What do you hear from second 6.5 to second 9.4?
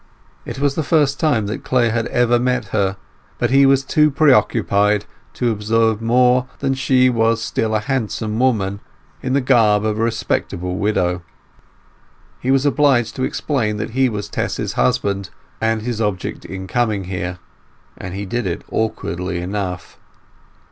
than that she was still a handsome woman, in